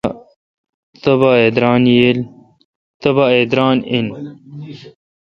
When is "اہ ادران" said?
3.29-3.79